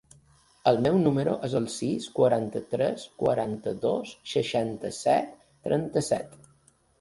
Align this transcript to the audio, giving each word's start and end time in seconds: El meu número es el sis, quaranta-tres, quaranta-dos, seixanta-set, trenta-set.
El 0.69 0.77
meu 0.85 0.95
número 1.01 1.33
es 1.47 1.55
el 1.59 1.67
sis, 1.73 2.07
quaranta-tres, 2.15 3.03
quaranta-dos, 3.25 4.15
seixanta-set, 4.33 5.39
trenta-set. 5.69 6.35